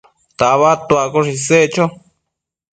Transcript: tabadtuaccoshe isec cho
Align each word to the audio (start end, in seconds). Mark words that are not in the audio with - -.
tabadtuaccoshe 0.39 1.31
isec 1.37 1.69
cho 1.73 1.83